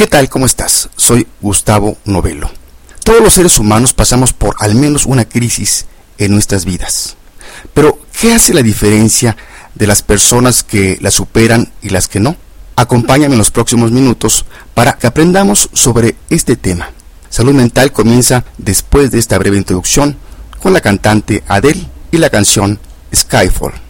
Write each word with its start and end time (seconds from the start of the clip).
¿Qué 0.00 0.06
tal? 0.06 0.30
¿Cómo 0.30 0.46
estás? 0.46 0.88
Soy 0.96 1.26
Gustavo 1.42 1.98
Novelo. 2.06 2.50
Todos 3.04 3.20
los 3.20 3.34
seres 3.34 3.58
humanos 3.58 3.92
pasamos 3.92 4.32
por 4.32 4.56
al 4.58 4.74
menos 4.74 5.04
una 5.04 5.26
crisis 5.26 5.84
en 6.16 6.32
nuestras 6.32 6.64
vidas. 6.64 7.18
Pero, 7.74 7.98
¿qué 8.18 8.32
hace 8.32 8.54
la 8.54 8.62
diferencia 8.62 9.36
de 9.74 9.86
las 9.86 10.00
personas 10.00 10.62
que 10.62 10.96
la 11.02 11.10
superan 11.10 11.70
y 11.82 11.90
las 11.90 12.08
que 12.08 12.18
no? 12.18 12.34
Acompáñame 12.76 13.34
en 13.34 13.38
los 13.40 13.50
próximos 13.50 13.92
minutos 13.92 14.46
para 14.72 14.94
que 14.94 15.06
aprendamos 15.06 15.68
sobre 15.74 16.16
este 16.30 16.56
tema. 16.56 16.88
Salud 17.28 17.52
mental 17.52 17.92
comienza 17.92 18.46
después 18.56 19.10
de 19.10 19.18
esta 19.18 19.36
breve 19.36 19.58
introducción 19.58 20.16
con 20.62 20.72
la 20.72 20.80
cantante 20.80 21.44
Adele 21.46 21.86
y 22.10 22.16
la 22.16 22.30
canción 22.30 22.80
Skyfall. 23.14 23.89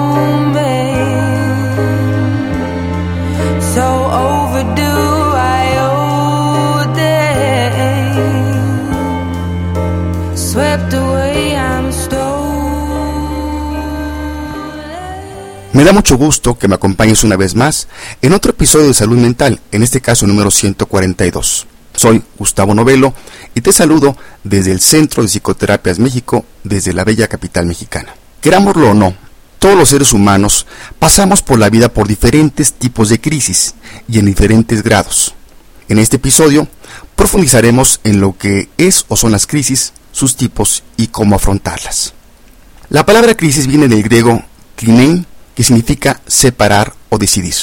Da 15.91 15.95
mucho 15.95 16.15
gusto 16.15 16.57
que 16.57 16.69
me 16.69 16.75
acompañes 16.75 17.25
una 17.25 17.35
vez 17.35 17.53
más 17.53 17.89
en 18.21 18.31
otro 18.31 18.51
episodio 18.51 18.87
de 18.87 18.93
Salud 18.93 19.17
Mental, 19.17 19.59
en 19.73 19.83
este 19.83 19.99
caso 19.99 20.25
número 20.25 20.49
142. 20.49 21.67
Soy 21.93 22.23
Gustavo 22.37 22.73
Novelo 22.73 23.13
y 23.55 23.59
te 23.59 23.73
saludo 23.73 24.15
desde 24.45 24.71
el 24.71 24.79
Centro 24.79 25.21
de 25.21 25.27
Psicoterapias 25.27 25.99
México, 25.99 26.45
desde 26.63 26.93
la 26.93 27.03
bella 27.03 27.27
capital 27.27 27.65
mexicana. 27.65 28.15
Querámoslo 28.39 28.91
o 28.91 28.93
no, 28.93 29.13
todos 29.59 29.75
los 29.75 29.89
seres 29.89 30.13
humanos 30.13 30.65
pasamos 30.97 31.41
por 31.41 31.59
la 31.59 31.69
vida 31.69 31.89
por 31.89 32.07
diferentes 32.07 32.71
tipos 32.71 33.09
de 33.09 33.19
crisis 33.19 33.75
y 34.07 34.19
en 34.19 34.27
diferentes 34.27 34.83
grados. 34.83 35.35
En 35.89 35.99
este 35.99 36.15
episodio 36.15 36.69
profundizaremos 37.17 37.99
en 38.05 38.21
lo 38.21 38.37
que 38.37 38.69
es 38.77 39.03
o 39.09 39.17
son 39.17 39.33
las 39.33 39.45
crisis, 39.45 39.91
sus 40.13 40.37
tipos 40.37 40.83
y 40.95 41.07
cómo 41.07 41.35
afrontarlas. 41.35 42.13
La 42.87 43.05
palabra 43.05 43.35
crisis 43.35 43.67
viene 43.67 43.89
del 43.89 44.03
griego 44.03 44.41
klinein, 44.77 45.25
que 45.55 45.63
significa 45.63 46.21
separar 46.27 46.93
o 47.09 47.17
decidir. 47.17 47.55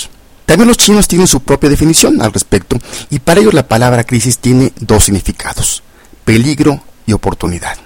También 0.47 0.69
los 0.69 0.78
chinos 0.78 1.08
tienen 1.08 1.27
su 1.27 1.41
propia 1.41 1.69
definición 1.69 2.22
al 2.22 2.33
respecto 2.33 2.78
y 3.11 3.19
para 3.19 3.41
ellos 3.41 3.53
la 3.53 3.69
palabra 3.69 4.05
crisis 4.05 4.39
tiene 4.39 4.72
dos 4.81 5.05
significados, 5.05 5.83
peligro 6.25 6.83
y 7.06 7.12
oportunidad. 7.12 7.77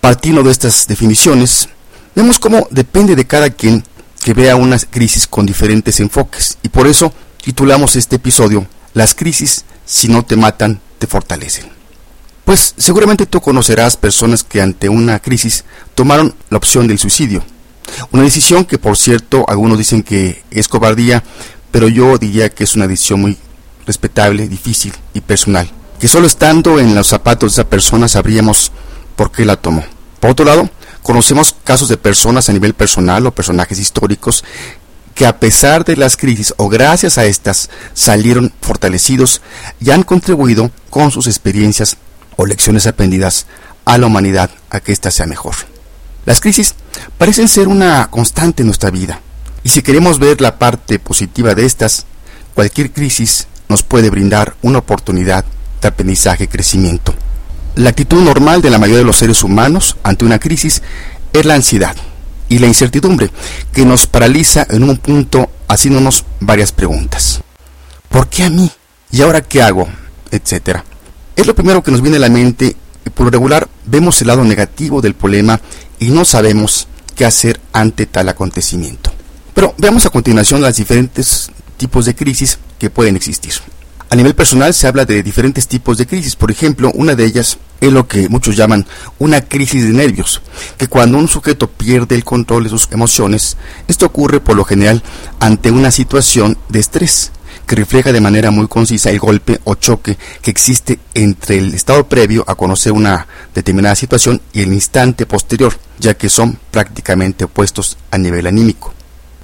Partiendo 0.00 0.42
de 0.42 0.52
estas 0.52 0.86
definiciones, 0.86 1.68
vemos 2.14 2.38
cómo 2.38 2.68
depende 2.70 3.16
de 3.16 3.26
cada 3.26 3.50
quien 3.50 3.82
que 4.22 4.34
vea 4.34 4.56
una 4.56 4.78
crisis 4.78 5.26
con 5.26 5.46
diferentes 5.46 6.00
enfoques 6.00 6.58
y 6.62 6.68
por 6.68 6.86
eso 6.86 7.12
titulamos 7.42 7.96
este 7.96 8.16
episodio 8.16 8.66
Las 8.92 9.14
crisis, 9.14 9.64
si 9.84 10.08
no 10.08 10.24
te 10.24 10.36
matan, 10.36 10.80
te 10.98 11.06
fortalecen. 11.06 11.70
Pues 12.44 12.74
seguramente 12.76 13.26
tú 13.26 13.40
conocerás 13.40 13.96
personas 13.96 14.44
que 14.44 14.60
ante 14.60 14.88
una 14.88 15.18
crisis 15.18 15.64
tomaron 15.94 16.34
la 16.50 16.58
opción 16.58 16.86
del 16.86 16.98
suicidio. 16.98 17.42
Una 18.12 18.22
decisión 18.22 18.64
que 18.64 18.78
por 18.78 18.96
cierto 18.96 19.44
algunos 19.48 19.78
dicen 19.78 20.02
que 20.02 20.42
es 20.50 20.68
cobardía, 20.68 21.22
pero 21.70 21.88
yo 21.88 22.18
diría 22.18 22.48
que 22.50 22.64
es 22.64 22.74
una 22.76 22.86
decisión 22.86 23.20
muy 23.20 23.38
respetable, 23.86 24.48
difícil 24.48 24.92
y 25.14 25.20
personal. 25.20 25.70
Que 26.00 26.08
solo 26.08 26.26
estando 26.26 26.78
en 26.78 26.94
los 26.94 27.08
zapatos 27.08 27.54
de 27.54 27.62
esa 27.62 27.70
persona 27.70 28.08
sabríamos 28.08 28.72
por 29.14 29.30
qué 29.32 29.44
la 29.44 29.56
tomó. 29.56 29.84
Por 30.20 30.30
otro 30.30 30.44
lado, 30.44 30.68
conocemos 31.02 31.54
casos 31.64 31.88
de 31.88 31.96
personas 31.96 32.48
a 32.48 32.52
nivel 32.52 32.74
personal 32.74 33.26
o 33.26 33.34
personajes 33.34 33.78
históricos 33.78 34.44
que 35.14 35.26
a 35.26 35.40
pesar 35.40 35.84
de 35.84 35.96
las 35.96 36.18
crisis 36.18 36.52
o 36.58 36.68
gracias 36.68 37.16
a 37.16 37.24
estas 37.24 37.70
salieron 37.94 38.52
fortalecidos 38.60 39.40
y 39.80 39.90
han 39.90 40.02
contribuido 40.02 40.70
con 40.90 41.10
sus 41.10 41.26
experiencias 41.26 41.96
o 42.36 42.44
lecciones 42.44 42.86
aprendidas 42.86 43.46
a 43.86 43.96
la 43.96 44.06
humanidad 44.06 44.50
a 44.68 44.80
que 44.80 44.92
ésta 44.92 45.10
sea 45.10 45.26
mejor. 45.26 45.54
Las 46.26 46.40
crisis 46.40 46.74
parecen 47.18 47.48
ser 47.48 47.68
una 47.68 48.08
constante 48.10 48.62
en 48.62 48.66
nuestra 48.66 48.90
vida 48.90 49.20
y 49.66 49.68
si 49.68 49.82
queremos 49.82 50.20
ver 50.20 50.40
la 50.40 50.58
parte 50.58 51.00
positiva 51.00 51.54
de 51.54 51.66
estas, 51.66 52.06
cualquier 52.54 52.92
crisis 52.92 53.48
nos 53.68 53.82
puede 53.82 54.10
brindar 54.10 54.54
una 54.62 54.78
oportunidad 54.78 55.44
de 55.82 55.88
aprendizaje 55.88 56.44
y 56.44 56.46
crecimiento. 56.46 57.14
La 57.74 57.90
actitud 57.90 58.22
normal 58.22 58.62
de 58.62 58.70
la 58.70 58.78
mayoría 58.78 58.98
de 58.98 59.04
los 59.04 59.16
seres 59.16 59.42
humanos 59.42 59.96
ante 60.04 60.24
una 60.24 60.38
crisis 60.38 60.82
es 61.32 61.44
la 61.44 61.54
ansiedad 61.54 61.96
y 62.48 62.60
la 62.60 62.68
incertidumbre 62.68 63.30
que 63.72 63.84
nos 63.84 64.06
paraliza 64.06 64.66
en 64.70 64.84
un 64.84 64.98
punto 64.98 65.50
haciéndonos 65.66 66.24
varias 66.38 66.70
preguntas. 66.70 67.40
¿Por 68.08 68.28
qué 68.28 68.44
a 68.44 68.50
mí? 68.50 68.70
¿Y 69.10 69.22
ahora 69.22 69.40
qué 69.40 69.62
hago? 69.62 69.88
Etcétera. 70.30 70.84
Es 71.34 71.46
lo 71.46 71.54
primero 71.54 71.82
que 71.82 71.90
nos 71.90 72.02
viene 72.02 72.18
a 72.18 72.20
la 72.20 72.28
mente 72.28 72.76
por 73.10 73.26
lo 73.26 73.30
regular 73.30 73.68
vemos 73.84 74.20
el 74.20 74.28
lado 74.28 74.44
negativo 74.44 75.00
del 75.00 75.14
problema 75.14 75.60
y 75.98 76.10
no 76.10 76.24
sabemos 76.24 76.88
qué 77.14 77.24
hacer 77.24 77.60
ante 77.72 78.06
tal 78.06 78.28
acontecimiento. 78.28 79.12
Pero 79.54 79.74
veamos 79.78 80.04
a 80.06 80.10
continuación 80.10 80.60
los 80.60 80.76
diferentes 80.76 81.50
tipos 81.76 82.04
de 82.06 82.14
crisis 82.14 82.58
que 82.78 82.90
pueden 82.90 83.16
existir. 83.16 83.54
A 84.08 84.14
nivel 84.14 84.34
personal 84.34 84.72
se 84.72 84.86
habla 84.86 85.04
de 85.04 85.22
diferentes 85.22 85.66
tipos 85.66 85.98
de 85.98 86.06
crisis. 86.06 86.36
Por 86.36 86.50
ejemplo, 86.50 86.92
una 86.94 87.16
de 87.16 87.24
ellas 87.24 87.58
es 87.80 87.92
lo 87.92 88.06
que 88.06 88.28
muchos 88.28 88.56
llaman 88.56 88.86
una 89.18 89.40
crisis 89.40 89.82
de 89.82 89.90
nervios, 89.90 90.42
que 90.78 90.86
cuando 90.86 91.18
un 91.18 91.26
sujeto 91.26 91.68
pierde 91.68 92.14
el 92.14 92.24
control 92.24 92.64
de 92.64 92.70
sus 92.70 92.88
emociones, 92.92 93.56
esto 93.88 94.06
ocurre 94.06 94.40
por 94.40 94.56
lo 94.56 94.64
general 94.64 95.02
ante 95.40 95.72
una 95.72 95.90
situación 95.90 96.56
de 96.68 96.78
estrés, 96.78 97.32
que 97.66 97.76
refleja 97.76 98.12
de 98.12 98.20
manera 98.20 98.50
muy 98.50 98.68
concisa 98.68 99.10
el 99.10 99.18
golpe 99.18 99.60
o 99.64 99.74
choque 99.74 100.16
que 100.40 100.50
existe 100.50 100.98
entre 101.14 101.58
el 101.58 101.74
estado 101.74 102.08
previo 102.08 102.44
a 102.46 102.54
conocer 102.54 102.92
una 102.92 103.26
determinada 103.54 103.94
situación 103.94 104.40
y 104.52 104.62
el 104.62 104.72
instante 104.72 105.26
posterior, 105.26 105.74
ya 105.98 106.14
que 106.14 106.28
son 106.28 106.58
prácticamente 106.70 107.44
opuestos 107.44 107.98
a 108.10 108.18
nivel 108.18 108.46
anímico. 108.46 108.94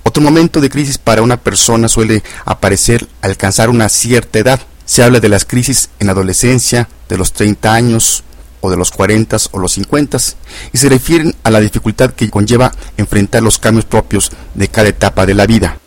Otro 0.04 0.22
momento 0.22 0.60
de 0.60 0.70
crisis 0.70 0.98
para 0.98 1.22
una 1.22 1.36
persona 1.36 1.88
suele 1.88 2.22
aparecer 2.44 3.06
alcanzar 3.20 3.70
una 3.70 3.88
cierta 3.88 4.38
edad. 4.38 4.60
Se 4.84 5.02
habla 5.02 5.20
de 5.20 5.28
las 5.28 5.44
crisis 5.44 5.90
en 6.00 6.06
la 6.06 6.12
adolescencia, 6.12 6.88
de 7.08 7.16
los 7.16 7.32
30 7.32 7.72
años, 7.72 8.24
o 8.60 8.70
de 8.70 8.76
los 8.76 8.90
40 8.90 9.36
o 9.52 9.58
los 9.58 9.72
50, 9.72 10.18
y 10.72 10.78
se 10.78 10.88
refieren 10.88 11.34
a 11.42 11.50
la 11.50 11.60
dificultad 11.60 12.12
que 12.12 12.30
conlleva 12.30 12.72
enfrentar 12.96 13.42
los 13.42 13.58
cambios 13.58 13.84
propios 13.84 14.30
de 14.54 14.68
cada 14.68 14.88
etapa 14.88 15.26
de 15.26 15.34
la 15.34 15.46
vida. 15.46 15.81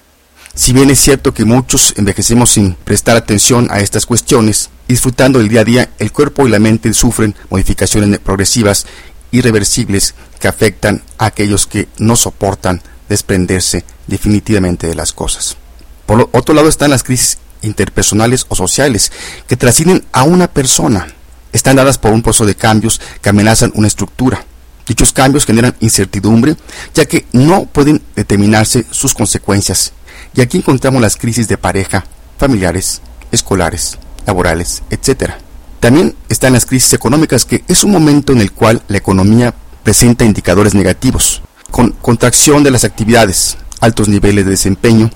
Si 0.56 0.72
bien 0.72 0.90
es 0.90 1.00
cierto 1.02 1.34
que 1.34 1.44
muchos 1.44 1.94
envejecemos 1.98 2.52
sin 2.52 2.76
prestar 2.76 3.18
atención 3.18 3.68
a 3.70 3.82
estas 3.82 4.06
cuestiones, 4.06 4.70
disfrutando 4.88 5.40
del 5.40 5.50
día 5.50 5.62
a 5.62 5.66
día, 5.66 5.90
el 6.00 6.14
cuerpo 6.14 6.48
y 6.48 6.50
la 6.50 6.60
mente 6.60 6.94
sufren 6.94 7.36
modificaciones 7.50 8.20
progresivas, 8.20 8.86
irreversibles, 9.32 10.16
que 10.40 10.48
afectan 10.48 11.04
a 11.18 11.26
aquellos 11.26 11.68
que 11.68 11.90
no 11.98 12.16
soportan 12.16 12.82
desprenderse 13.10 13.84
definitivamente 14.08 14.88
de 14.88 14.96
las 14.96 15.12
cosas. 15.12 15.58
Por 16.06 16.30
otro 16.32 16.56
lado 16.56 16.70
están 16.70 16.92
las 16.92 17.04
crisis 17.04 17.38
interpersonales 17.62 18.46
o 18.48 18.56
sociales, 18.56 19.12
que 19.48 19.58
trascienden 19.58 20.06
a 20.14 20.24
una 20.24 20.48
persona. 20.48 21.08
Están 21.52 21.76
dadas 21.76 21.98
por 21.98 22.14
un 22.14 22.22
proceso 22.22 22.46
de 22.46 22.56
cambios 22.56 23.02
que 23.22 23.28
amenazan 23.28 23.74
una 23.76 23.88
estructura. 23.88 24.46
Dichos 24.88 25.12
cambios 25.12 25.46
generan 25.46 25.76
incertidumbre, 25.82 26.56
ya 26.94 27.04
que 27.04 27.26
no 27.34 27.66
pueden 27.66 28.02
determinarse 28.16 28.86
sus 28.90 29.14
consecuencias. 29.14 29.92
Y 30.36 30.42
aquí 30.42 30.58
encontramos 30.58 31.02
las 31.02 31.16
crisis 31.16 31.48
de 31.48 31.58
pareja, 31.58 32.04
familiares, 32.38 33.02
escolares, 33.32 33.98
laborales, 34.26 34.84
etc. 34.90 35.32
También 35.80 36.14
están 36.28 36.54
las 36.54 36.66
crisis 36.66 36.92
económicas, 36.94 37.46
que 37.46 37.64
es 37.68 37.84
un 37.86 37.92
momento 37.92 38.34
en 38.34 38.42
el 38.42 38.52
cual 38.52 38.82
la 38.90 38.98
economía 38.98 39.54
presenta 39.84 40.26
indicadores 40.26 40.74
negativos, 40.74 41.42
con 41.72 41.92
contracción 41.92 42.64
de 42.64 42.72
las 42.72 42.84
actividades, 42.84 43.58
altos 43.80 44.10
niveles 44.10 44.44
de 44.44 44.52
desempeño 44.52 45.10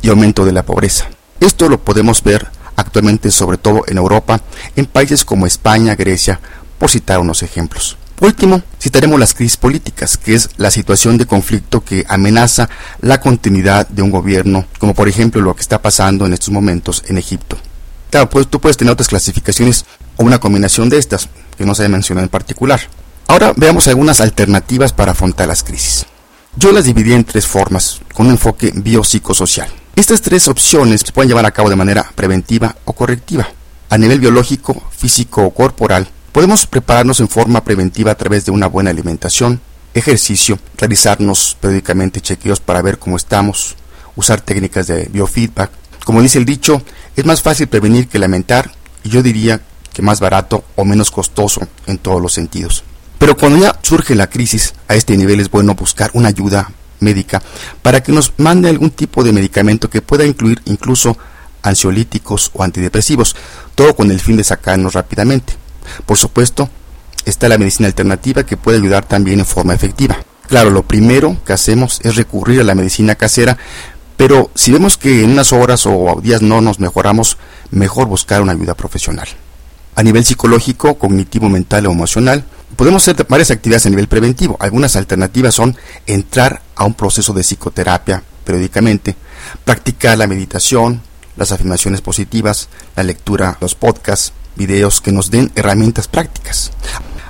y 0.00 0.10
aumento 0.10 0.44
de 0.44 0.52
la 0.52 0.64
pobreza. 0.64 1.08
Esto 1.40 1.68
lo 1.68 1.82
podemos 1.82 2.22
ver 2.22 2.46
actualmente 2.76 3.32
sobre 3.32 3.58
todo 3.58 3.82
en 3.88 3.98
Europa, 3.98 4.40
en 4.76 4.86
países 4.86 5.24
como 5.24 5.46
España, 5.46 5.96
Grecia, 5.96 6.40
por 6.78 6.90
citar 6.90 7.18
unos 7.18 7.42
ejemplos. 7.42 7.96
Último, 8.22 8.62
citaremos 8.80 9.18
las 9.18 9.34
crisis 9.34 9.56
políticas, 9.56 10.16
que 10.16 10.36
es 10.36 10.50
la 10.56 10.70
situación 10.70 11.18
de 11.18 11.26
conflicto 11.26 11.84
que 11.84 12.04
amenaza 12.08 12.68
la 13.00 13.20
continuidad 13.20 13.88
de 13.88 14.00
un 14.00 14.12
gobierno, 14.12 14.64
como 14.78 14.94
por 14.94 15.08
ejemplo 15.08 15.42
lo 15.42 15.56
que 15.56 15.60
está 15.60 15.82
pasando 15.82 16.24
en 16.24 16.32
estos 16.32 16.50
momentos 16.50 17.02
en 17.08 17.18
Egipto. 17.18 17.58
Claro, 18.10 18.30
pues 18.30 18.46
tú 18.46 18.60
puedes 18.60 18.76
tener 18.76 18.92
otras 18.92 19.08
clasificaciones 19.08 19.86
o 20.16 20.22
una 20.22 20.38
combinación 20.38 20.88
de 20.88 20.98
estas, 20.98 21.28
que 21.58 21.66
no 21.66 21.74
se 21.74 21.84
ha 21.84 21.88
mencionado 21.88 22.24
en 22.24 22.30
particular. 22.30 22.80
Ahora 23.26 23.54
veamos 23.56 23.88
algunas 23.88 24.20
alternativas 24.20 24.92
para 24.92 25.10
afrontar 25.10 25.48
las 25.48 25.64
crisis. 25.64 26.06
Yo 26.54 26.70
las 26.70 26.84
dividí 26.84 27.14
en 27.14 27.24
tres 27.24 27.48
formas, 27.48 28.02
con 28.14 28.26
un 28.26 28.34
enfoque 28.34 28.70
biopsicosocial. 28.72 29.68
Estas 29.96 30.22
tres 30.22 30.46
opciones 30.46 31.00
se 31.00 31.10
pueden 31.10 31.28
llevar 31.28 31.46
a 31.46 31.50
cabo 31.50 31.70
de 31.70 31.76
manera 31.76 32.08
preventiva 32.14 32.76
o 32.84 32.92
correctiva. 32.92 33.48
A 33.90 33.98
nivel 33.98 34.20
biológico, 34.20 34.80
físico 34.96 35.42
o 35.42 35.52
corporal, 35.52 36.06
podemos 36.32 36.66
prepararnos 36.66 37.20
en 37.20 37.28
forma 37.28 37.62
preventiva 37.62 38.12
a 38.12 38.16
través 38.16 38.44
de 38.44 38.50
una 38.50 38.66
buena 38.66 38.90
alimentación, 38.90 39.60
ejercicio, 39.94 40.58
realizarnos 40.78 41.56
periódicamente 41.60 42.20
chequeos 42.20 42.60
para 42.60 42.82
ver 42.82 42.98
cómo 42.98 43.16
estamos, 43.16 43.76
usar 44.16 44.40
técnicas 44.40 44.86
de 44.86 45.08
biofeedback. 45.12 45.70
Como 46.04 46.22
dice 46.22 46.38
el 46.38 46.44
dicho, 46.44 46.82
es 47.14 47.24
más 47.24 47.42
fácil 47.42 47.68
prevenir 47.68 48.08
que 48.08 48.18
lamentar 48.18 48.72
y 49.04 49.10
yo 49.10 49.22
diría 49.22 49.60
que 49.92 50.02
más 50.02 50.20
barato 50.20 50.64
o 50.74 50.84
menos 50.84 51.10
costoso 51.10 51.60
en 51.86 51.98
todos 51.98 52.20
los 52.20 52.32
sentidos. 52.32 52.82
Pero 53.18 53.36
cuando 53.36 53.58
ya 53.58 53.78
surge 53.82 54.14
la 54.14 54.28
crisis, 54.28 54.74
a 54.88 54.94
este 54.94 55.16
nivel 55.16 55.38
es 55.38 55.50
bueno 55.50 55.74
buscar 55.74 56.10
una 56.14 56.28
ayuda 56.28 56.72
médica 56.98 57.42
para 57.82 58.02
que 58.02 58.10
nos 58.10 58.32
mande 58.38 58.68
algún 58.68 58.90
tipo 58.90 59.22
de 59.22 59.32
medicamento 59.32 59.90
que 59.90 60.00
pueda 60.00 60.24
incluir 60.24 60.62
incluso 60.64 61.16
ansiolíticos 61.62 62.50
o 62.54 62.62
antidepresivos, 62.62 63.36
todo 63.74 63.94
con 63.94 64.10
el 64.10 64.18
fin 64.18 64.36
de 64.36 64.44
sacarnos 64.44 64.94
rápidamente. 64.94 65.61
Por 66.06 66.18
supuesto, 66.18 66.68
está 67.24 67.48
la 67.48 67.58
medicina 67.58 67.86
alternativa 67.86 68.44
que 68.44 68.56
puede 68.56 68.78
ayudar 68.78 69.04
también 69.04 69.40
en 69.40 69.46
forma 69.46 69.74
efectiva. 69.74 70.18
Claro, 70.48 70.70
lo 70.70 70.82
primero 70.82 71.36
que 71.46 71.52
hacemos 71.52 72.00
es 72.02 72.16
recurrir 72.16 72.60
a 72.60 72.64
la 72.64 72.74
medicina 72.74 73.14
casera, 73.14 73.56
pero 74.16 74.50
si 74.54 74.70
vemos 74.70 74.98
que 74.98 75.24
en 75.24 75.30
unas 75.30 75.52
horas 75.52 75.86
o 75.86 76.20
días 76.22 76.42
no 76.42 76.60
nos 76.60 76.78
mejoramos, 76.78 77.38
mejor 77.70 78.06
buscar 78.06 78.42
una 78.42 78.52
ayuda 78.52 78.74
profesional. 78.74 79.28
A 79.94 80.02
nivel 80.02 80.24
psicológico, 80.24 80.98
cognitivo, 80.98 81.48
mental 81.48 81.86
o 81.86 81.92
emocional, 81.92 82.44
podemos 82.76 83.02
hacer 83.02 83.26
varias 83.28 83.50
actividades 83.50 83.86
a 83.86 83.90
nivel 83.90 84.08
preventivo. 84.08 84.56
Algunas 84.60 84.96
alternativas 84.96 85.54
son 85.54 85.76
entrar 86.06 86.62
a 86.76 86.84
un 86.84 86.94
proceso 86.94 87.32
de 87.32 87.42
psicoterapia 87.42 88.22
periódicamente, 88.44 89.16
practicar 89.64 90.18
la 90.18 90.26
meditación, 90.26 91.00
las 91.36 91.52
afirmaciones 91.52 92.00
positivas, 92.00 92.68
la 92.96 93.02
lectura, 93.02 93.56
los 93.60 93.74
podcasts, 93.74 94.32
videos 94.56 95.00
que 95.00 95.12
nos 95.12 95.30
den 95.30 95.50
herramientas 95.54 96.08
prácticas. 96.08 96.72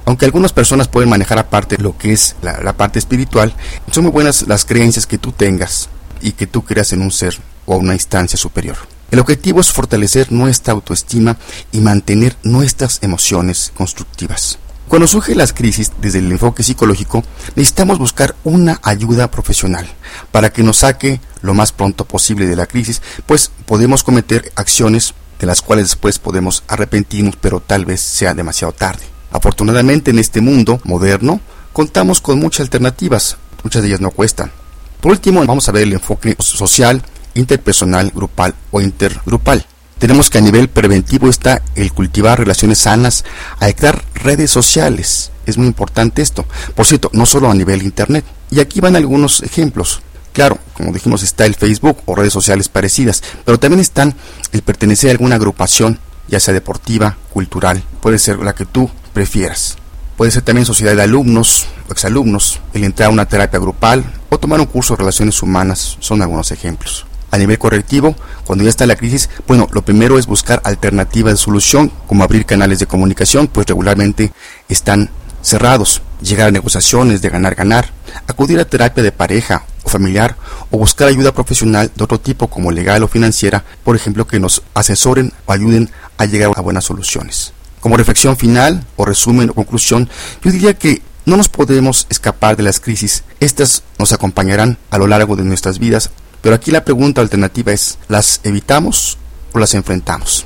Aunque 0.05 0.25
algunas 0.25 0.53
personas 0.53 0.89
pueden 0.89 1.11
manejar 1.11 1.39
aparte 1.39 1.79
lo 1.79 1.97
que 1.97 2.13
es 2.13 2.37
la, 2.43 2.73
parte 2.77 2.99
espiritual, 2.99 3.55
son 3.91 4.05
muy 4.05 4.13
buenas 4.13 4.49
las 4.49 4.65
creencias 4.65 5.07
que 5.07 5.19
tú 5.19 5.33
tengas 5.33 5.89
y 6.21 6.33
que 6.33 6.47
tú 6.47 6.65
creas 6.65 6.93
en 6.93 7.03
un 7.03 7.13
ser 7.13 7.39
o 7.67 7.77
una 7.77 7.95
instancia 7.95 8.37
superior. 8.37 8.77
El 9.11 9.21
objetivo 9.21 9.61
es 9.61 9.73
fortalecer 9.73 10.33
nuestra 10.33 10.73
autoestima 10.73 11.37
y 11.71 11.81
mantener 11.81 12.37
nuestras 12.43 12.99
emociones 13.03 13.73
constructivas. 13.77 14.59
Cuando 14.89 15.07
surgen 15.07 15.39
las 15.39 15.53
crisis 15.53 15.93
desde 16.01 16.19
el 16.19 16.31
enfoque 16.31 16.63
psicológico, 16.63 17.23
necesitamos 17.55 17.99
buscar 17.99 18.35
una 18.45 18.81
ayuda 18.83 19.31
profesional 19.31 19.87
para 20.33 20.53
que 20.53 20.63
nos 20.63 20.79
saque 20.79 21.21
lo 21.41 21.55
más 21.55 21.73
pronto 21.73 22.05
posible 22.05 22.47
de 22.47 22.57
la 22.57 22.67
crisis, 22.67 23.01
pues 23.25 23.51
podemos 23.65 24.03
cometer 24.03 24.53
acciones 24.55 25.15
de 25.43 25.47
las 25.49 25.61
cuales 25.61 25.87
después 25.87 26.21
podemos 26.21 26.62
arrepentirnos, 26.69 27.35
pero 27.35 27.59
tal 27.59 27.85
vez 27.85 28.00
sea 28.00 28.33
demasiado 28.33 28.73
tarde. 28.73 29.03
Afortunadamente 29.33 30.12
en 30.12 30.21
este 30.21 30.41
mundo 30.41 30.81
moderno 30.85 31.41
contamos 31.73 32.21
con 32.21 32.39
muchas 32.39 32.61
alternativas, 32.61 33.39
muchas 33.65 33.83
de 33.83 33.89
ellas 33.89 34.00
no 34.00 34.12
cuestan. 34.12 34.53
Por 35.00 35.11
último, 35.11 35.44
vamos 35.44 35.69
a 35.69 35.73
ver 35.73 35.83
el 35.83 35.94
enfoque 35.94 36.37
social 36.39 37.03
interpersonal, 37.35 38.12
grupal 38.15 38.55
o 38.71 38.81
intergrupal. 38.81 39.67
Tenemos 39.99 40.31
que 40.31 40.39
a 40.39 40.43
nivel 40.43 40.69
preventivo 40.69 41.29
está 41.29 41.61
el 41.75 41.93
cultivar 41.93 42.38
relaciones 42.38 42.79
sanas, 42.79 43.25
a 43.59 43.73
crear 43.73 44.05
redes 44.15 44.53
sociales. 44.53 45.33
Es 45.45 45.59
muy 45.59 45.67
importante 45.67 46.23
esto. 46.23 46.45
Por 46.77 46.87
cierto, 46.87 47.11
no 47.15 47.27
solo 47.27 47.50
a 47.50 47.55
nivel 47.55 47.83
internet. 47.83 48.25
Y 48.53 48.61
aquí 48.61 48.81
van 48.81 48.95
algunos 48.95 49.43
ejemplos. 49.43 50.03
Claro, 50.32 50.58
como 50.75 50.93
dijimos, 50.93 51.23
está 51.23 51.44
el 51.44 51.55
Facebook 51.55 51.99
o 52.06 52.14
redes 52.14 52.32
sociales 52.32 52.69
parecidas, 52.69 53.23
pero 53.44 53.58
también 53.58 53.81
están 53.81 54.14
el 54.52 54.62
pertenecer 54.62 55.11
a 55.11 55.12
alguna 55.12 55.37
agrupación, 55.37 55.99
ya 56.29 56.40
sea 56.40 56.55
deportiva, 56.55 57.17
cultural, 57.32 57.82
puede 58.00 58.19
ser 58.19 58.38
la 58.38 58.55
que 58.55 58.64
tú 58.64 58.90
prefieras. 59.12 59.76
Puede 60.17 60.31
ser 60.31 60.43
también 60.43 60.64
sociedad 60.64 60.96
de 60.96 61.02
alumnos 61.02 61.67
o 61.88 61.93
exalumnos, 61.93 62.61
el 62.73 62.84
entrar 62.84 63.08
a 63.08 63.12
una 63.12 63.26
terapia 63.26 63.58
grupal 63.58 64.05
o 64.31 64.38
tomar 64.38 64.61
un 64.61 64.67
curso 64.67 64.94
de 64.94 64.99
relaciones 64.99 65.43
humanas, 65.43 65.96
son 66.00 66.23
algunos 66.23 66.50
ejemplos 66.50 67.06
a 67.32 67.38
nivel 67.38 67.58
correctivo, 67.58 68.14
cuando 68.44 68.62
ya 68.62 68.69
está 68.69 68.87
la 68.87 68.94
crisis, 68.94 69.31
bueno, 69.49 69.67
lo 69.73 69.82
primero 69.82 70.19
es 70.19 70.26
buscar 70.26 70.61
alternativas 70.64 71.32
de 71.32 71.38
solución, 71.38 71.90
como 72.06 72.23
abrir 72.23 72.44
canales 72.44 72.78
de 72.78 72.87
comunicación, 72.87 73.49
pues 73.49 73.67
regularmente 73.67 74.32
están 74.69 75.08
cerrados, 75.40 76.02
llegar 76.20 76.49
a 76.49 76.52
negociaciones 76.52 77.23
de 77.23 77.31
ganar-ganar, 77.31 77.90
acudir 78.26 78.61
a 78.61 78.67
terapia 78.67 79.02
de 79.02 79.12
pareja 79.12 79.64
o 79.84 79.88
familiar 79.88 80.37
o 80.70 80.79
buscar 80.79 81.08
ayuda 81.08 81.32
profesional 81.32 81.90
de 81.94 82.05
otro 82.05 82.20
tipo 82.20 82.49
como 82.49 82.70
legal 82.70 83.02
o 83.02 83.08
financiera, 83.08 83.64
por 83.84 83.96
ejemplo, 83.96 84.26
que 84.26 84.40
nos 84.40 84.62
asesoren 84.75 85.32
o 85.46 85.52
ayuden 85.52 85.90
a 86.19 86.26
llegar 86.26 86.52
a 86.56 86.61
buenas 86.61 86.84
soluciones. 86.84 87.52
Como 87.81 87.96
reflexión 87.96 88.37
final 88.37 88.84
o 88.96 89.05
resumen 89.05 89.50
o 89.50 89.55
conclusión, 89.55 90.08
yo 90.43 90.50
diría 90.50 90.75
que 90.75 91.02
no 91.25 91.37
nos 91.37 91.49
podemos 91.49 92.06
escapar 92.11 92.56
de 92.56 92.62
las 92.62 92.81
crisis. 92.81 93.25
Estas 93.40 93.82
nos 93.99 94.12
acompañarán 94.12 94.79
a 94.90 94.99
lo 94.99 95.06
largo 95.06 95.37
de 95.37 95.44
nuestras 95.44 95.79
vidas 95.79 96.11
pero 96.43 96.56
aquí 96.56 96.73
la 96.73 96.85
pregunta 96.85 97.20
alternativa 97.20 97.73
es, 97.73 97.99
¿las 98.08 98.40
evitamos 98.43 99.17
o 99.52 99.58
las 99.61 99.75
enfrentamos? 99.75 100.44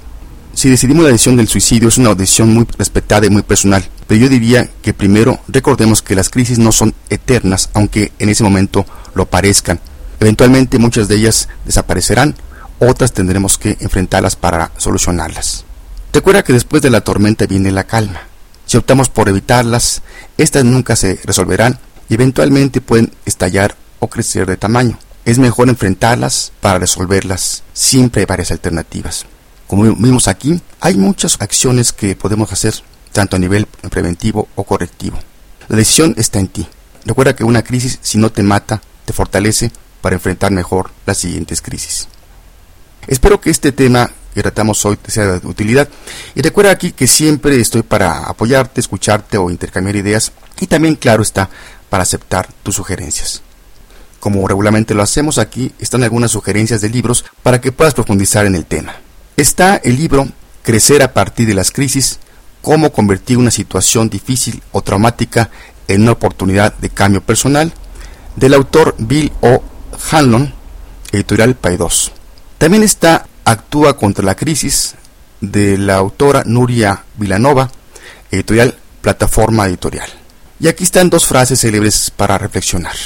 Si 0.57 0.71
decidimos 0.71 1.05
la 1.05 1.11
decisión 1.11 1.37
del 1.37 1.49
suicidio 1.49 1.91
es 1.91 1.99
una 1.99 2.15
decisión 2.15 2.55
muy 2.55 2.67
respetada 2.79 3.27
y 3.27 3.31
muy 3.31 3.43
personal, 3.43 3.87
pero 4.07 4.23
yo 4.23 4.31
diría 4.31 4.67
que 4.81 4.95
primero 4.95 5.39
recordemos 5.49 6.01
que 6.01 6.15
las 6.15 6.31
crisis 6.31 6.59
no 6.59 6.73
son 6.73 6.95
eternas, 7.11 7.69
aunque 7.75 8.13
en 8.19 8.31
ese 8.31 8.43
momento 8.43 8.87
lo 9.15 9.27
parezcan. 9.27 9.79
Eventualmente 10.19 10.79
muchas 10.79 11.09
de 11.09 11.17
ellas 11.17 11.51
desaparecerán, 11.67 12.35
otras 12.79 13.13
tendremos 13.13 13.59
que 13.59 13.77
enfrentarlas 13.81 14.35
para 14.35 14.73
solucionarlas. 14.79 15.67
Recuerda 16.11 16.43
que 16.43 16.55
después 16.55 16.81
de 16.81 16.89
la 16.89 17.03
tormenta 17.03 17.45
viene 17.45 17.71
la 17.71 17.85
calma. 17.85 18.23
Si 18.65 18.79
optamos 18.79 19.11
por 19.11 19.29
evitarlas, 19.29 20.01
estas 20.39 20.65
nunca 20.65 20.97
se 20.97 21.21
resolverán 21.25 21.79
y 22.09 22.15
eventualmente 22.15 22.81
pueden 22.81 23.13
estallar 23.27 23.77
o 23.99 24.09
crecer 24.09 24.47
de 24.47 24.57
tamaño 24.57 24.99
es 25.27 25.39
mejor 25.39 25.69
enfrentarlas 25.69 26.53
para 26.63 26.79
resolverlas. 26.79 27.63
Siempre 27.75 28.21
hay 28.21 28.27
varias 28.27 28.53
alternativas. 28.53 29.27
Como 29.67 29.83
vimos 29.97 30.29
aquí, 30.29 30.61
hay 30.81 30.97
muchas 30.97 31.37
acciones 31.41 31.93
que 31.93 32.15
podemos 32.15 32.53
hacer, 32.53 32.75
tanto 33.13 33.37
a 33.37 33.39
nivel 33.39 33.67
preventivo 33.91 34.49
o 34.55 34.65
correctivo. 34.65 35.19
La 35.69 35.77
decisión 35.77 36.15
está 36.17 36.39
en 36.39 36.49
ti. 36.49 36.67
Recuerda 37.05 37.35
que 37.35 37.45
una 37.45 37.63
crisis, 37.63 37.99
si 38.03 38.19
no 38.19 38.31
te 38.31 38.43
mata, 38.43 38.81
te 39.05 39.13
fortalece 39.13 39.71
para 40.01 40.17
enfrentar 40.17 40.53
mejor 40.53 40.91
las 41.05 41.19
siguientes 41.19 41.61
crisis. 41.63 42.09
Espero 43.09 43.41
que 43.41 43.51
este 43.51 43.73
tema 43.73 44.11
que 44.35 44.43
tratamos 44.43 44.85
hoy 44.85 44.97
te 44.99 45.11
sea 45.11 45.39
de 45.39 45.47
utilidad. 45.47 45.89
Y 46.35 46.43
recuerda 46.43 46.71
aquí 46.71 46.93
que 46.93 47.07
siempre 47.07 47.59
estoy 47.59 47.83
para 47.83 48.25
apoyarte, 48.25 48.81
escucharte 48.81 49.39
o 49.39 49.51
intercambiar 49.51 49.97
ideas. 49.97 50.33
Y 50.61 50.67
también, 50.67 50.95
claro 50.97 51.23
está, 51.23 51.49
para 51.89 52.03
aceptar 52.03 52.49
tus 52.63 52.75
sugerencias. 52.75 53.43
Como 54.21 54.47
regularmente 54.47 54.95
lo 54.95 55.03
hacemos 55.03 55.39
aquí, 55.39 55.73
están 55.79 56.03
algunas 56.03 56.33
sugerencias 56.33 56.83
de 56.83 56.91
libros 56.91 57.25
para 57.43 57.61
que 57.61 57.73
puedas 57.73 57.95
profundizar 57.95 58.45
en 58.45 58.57
el 58.57 58.67
tema. 58.67 58.97
Está 59.37 59.77
el 59.77 59.97
libro 59.97 60.27
Crecer 60.63 61.03
a 61.03 61.13
partir 61.13 61.47
de 61.47 61.53
las 61.53 61.71
crisis, 61.71 62.21
cómo 62.63 62.91
convertir 62.91 63.37
una 63.37 63.51
situación 63.51 64.09
difícil 64.09 64.63
o 64.73 64.81
traumática 64.81 65.51
en 65.89 66.03
una 66.03 66.13
oportunidad 66.13 66.73
de 66.79 66.89
cambio 66.89 67.21
personal, 67.21 67.71
del 68.35 68.55
autor 68.55 68.95
Bill 68.99 69.31
O. 69.43 69.63
Hanlon, 70.11 70.55
editorial 71.13 71.55
Paidós. 71.55 72.13
También 72.57 72.83
está 72.83 73.27
Actúa 73.45 73.99
contra 73.99 74.25
la 74.25 74.37
crisis, 74.37 74.95
de 75.43 75.77
la 75.77 75.97
autora 75.97 76.43
Nuria 76.47 77.05
Vilanova, 77.19 77.71
editorial 78.31 78.75
Plataforma 79.03 79.67
Editorial. 79.67 80.09
Y 80.59 80.69
aquí 80.69 80.85
están 80.85 81.11
dos 81.11 81.27
frases 81.27 81.61
célebres 81.61 82.11
para 82.11 82.39
reflexionar. 82.39 82.97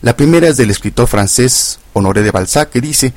La 0.00 0.16
primera 0.16 0.46
es 0.46 0.56
del 0.56 0.70
escritor 0.70 1.08
francés 1.08 1.80
Honoré 1.92 2.22
de 2.22 2.30
Balzac 2.30 2.70
que 2.70 2.80
dice, 2.80 3.12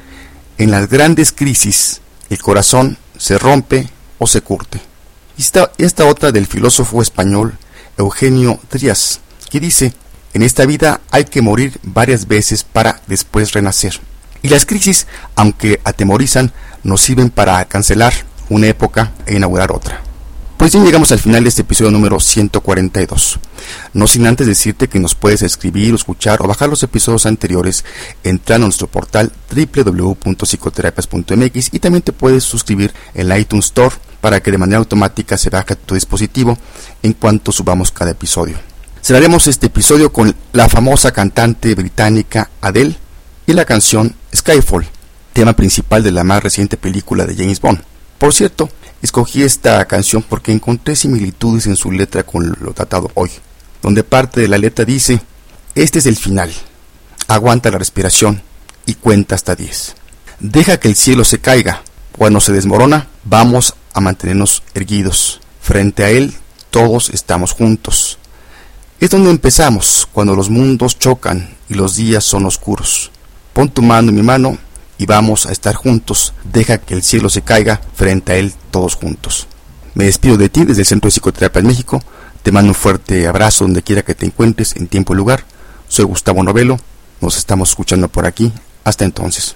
en 0.57 0.71
las 0.71 0.89
grandes 0.89 1.31
crisis 1.31 2.01
el 2.29 2.39
corazón 2.39 2.97
se 3.17 3.37
rompe 3.37 3.89
o 4.17 4.27
se 4.27 4.41
curte. 4.41 4.81
Y 5.37 5.41
esta, 5.41 6.05
otra 6.05 6.31
del 6.31 6.47
filósofo 6.47 7.01
español 7.01 7.57
Eugenio 7.97 8.59
Trías, 8.67 9.21
que 9.49 9.59
dice, 9.59 9.93
en 10.33 10.43
esta 10.43 10.65
vida 10.65 11.01
hay 11.11 11.25
que 11.25 11.41
morir 11.41 11.79
varias 11.81 12.27
veces 12.27 12.63
para 12.63 13.01
después 13.07 13.53
renacer. 13.53 13.99
Y 14.41 14.49
las 14.49 14.65
crisis, 14.65 15.07
aunque 15.35 15.79
atemorizan, 15.83 16.51
nos 16.83 17.01
sirven 17.01 17.29
para 17.29 17.63
cancelar 17.65 18.13
una 18.49 18.67
época 18.67 19.11
e 19.25 19.35
inaugurar 19.35 19.71
otra. 19.71 20.08
Pues 20.59 20.73
bien, 20.73 20.83
llegamos 20.83 21.11
al 21.13 21.19
final 21.19 21.43
de 21.43 21.47
este 21.47 21.61
episodio 21.61 21.89
número 21.89 22.19
142. 22.19 23.39
No 23.93 24.07
sin 24.07 24.27
antes 24.27 24.45
decirte 24.45 24.89
que 24.89 24.99
nos 24.99 25.15
puedes 25.15 25.41
escribir, 25.41 25.95
escuchar 25.95 26.41
o 26.41 26.49
bajar 26.49 26.67
los 26.67 26.83
episodios 26.83 27.25
anteriores 27.25 27.85
entrando 28.25 28.65
a 28.65 28.67
nuestro 28.67 28.87
portal 28.87 29.31
www.psicoterapias.mx 29.55 31.69
y 31.71 31.79
también 31.79 32.01
te 32.01 32.11
puedes 32.11 32.43
suscribir 32.43 32.93
en 33.13 33.29
la 33.29 33.39
iTunes 33.39 33.67
Store 33.67 33.95
para 34.19 34.41
que 34.41 34.51
de 34.51 34.57
manera 34.57 34.79
automática 34.79 35.37
se 35.37 35.49
baje 35.49 35.75
a 35.75 35.77
tu 35.77 35.95
dispositivo 35.95 36.57
en 37.03 37.13
cuanto 37.13 37.53
subamos 37.53 37.91
cada 37.91 38.11
episodio. 38.11 38.57
Cerraremos 39.01 39.47
este 39.47 39.67
episodio 39.67 40.11
con 40.11 40.35
la 40.51 40.67
famosa 40.67 41.13
cantante 41.13 41.73
británica 41.73 42.49
Adele 42.59 42.97
y 43.47 43.53
la 43.53 43.63
canción 43.63 44.13
Skyfall, 44.35 44.89
tema 45.31 45.53
principal 45.53 46.03
de 46.03 46.11
la 46.11 46.25
más 46.25 46.43
reciente 46.43 46.75
película 46.75 47.25
de 47.25 47.37
James 47.37 47.61
Bond. 47.61 47.79
Por 48.17 48.33
cierto, 48.33 48.69
escogí 49.01 49.43
esta 49.43 49.83
canción 49.85 50.23
porque 50.27 50.51
encontré 50.51 50.95
similitudes 50.95 51.67
en 51.67 51.75
su 51.75 51.91
letra 51.91 52.23
con 52.23 52.55
lo 52.61 52.73
tratado 52.73 53.11
hoy, 53.13 53.31
donde 53.81 54.03
parte 54.03 54.41
de 54.41 54.47
la 54.47 54.57
letra 54.57 54.85
dice, 54.85 55.21
este 55.75 55.99
es 55.99 56.05
el 56.05 56.15
final, 56.15 56.51
aguanta 57.27 57.71
la 57.71 57.77
respiración 57.77 58.41
y 58.85 58.95
cuenta 58.95 59.35
hasta 59.35 59.55
10. 59.55 59.95
Deja 60.39 60.79
que 60.79 60.87
el 60.87 60.95
cielo 60.95 61.23
se 61.23 61.39
caiga, 61.39 61.83
cuando 62.11 62.39
se 62.41 62.51
desmorona, 62.51 63.07
vamos 63.23 63.75
a 63.93 64.01
mantenernos 64.01 64.63
erguidos. 64.73 65.41
Frente 65.61 66.03
a 66.03 66.09
él, 66.09 66.33
todos 66.69 67.09
estamos 67.09 67.51
juntos. 67.51 68.17
Es 68.99 69.09
donde 69.11 69.29
empezamos, 69.29 70.07
cuando 70.11 70.35
los 70.35 70.49
mundos 70.49 70.99
chocan 70.99 71.55
y 71.69 71.75
los 71.75 71.95
días 71.95 72.23
son 72.23 72.45
oscuros. 72.45 73.11
Pon 73.53 73.69
tu 73.69 73.81
mano 73.81 74.09
en 74.09 74.15
mi 74.15 74.23
mano 74.23 74.57
y 74.99 75.07
vamos 75.07 75.47
a 75.47 75.51
estar 75.51 75.73
juntos. 75.73 76.33
Deja 76.43 76.77
que 76.77 76.93
el 76.93 77.01
cielo 77.01 77.29
se 77.29 77.41
caiga 77.41 77.81
frente 77.95 78.33
a 78.33 78.35
él 78.35 78.53
todos 78.69 78.95
juntos. 78.95 79.47
Me 79.95 80.03
despido 80.03 80.37
de 80.37 80.49
ti 80.49 80.65
desde 80.65 80.81
el 80.81 80.87
Centro 80.87 81.07
de 81.07 81.13
Psicoterapia 81.13 81.61
en 81.61 81.67
México. 81.67 82.03
Te 82.43 82.51
mando 82.51 82.69
un 82.69 82.75
fuerte 82.75 83.25
abrazo 83.25 83.63
donde 83.63 83.81
quiera 83.81 84.03
que 84.03 84.13
te 84.13 84.25
encuentres, 84.25 84.75
en 84.75 84.87
tiempo 84.87 85.13
y 85.13 85.17
lugar. 85.17 85.43
Soy 85.87 86.05
Gustavo 86.05 86.43
Novelo. 86.43 86.77
Nos 87.21 87.37
estamos 87.37 87.69
escuchando 87.69 88.09
por 88.09 88.25
aquí. 88.25 88.51
Hasta 88.83 89.05
entonces. 89.05 89.55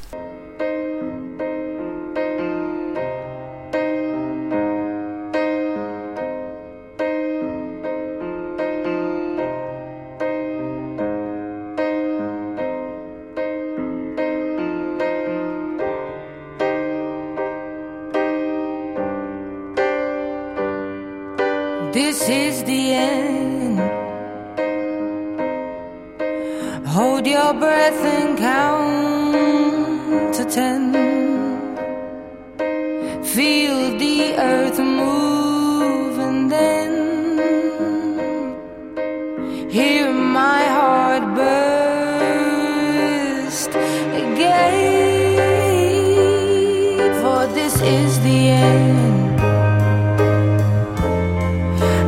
Is 47.85 48.19
the 48.21 48.49
end. 48.49 49.39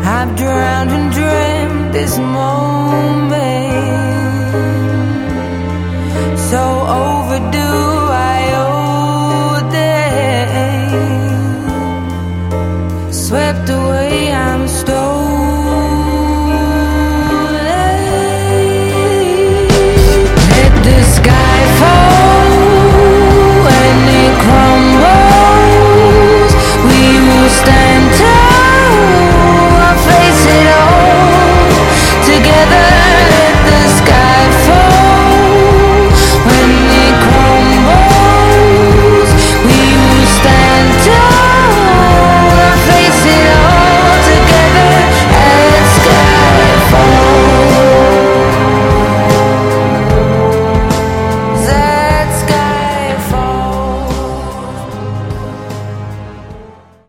I've 0.03 0.35
drowned 0.37 0.91
and 0.91 1.11
dreamt 1.11 1.93
this 1.93 2.17
moment. 2.17 2.64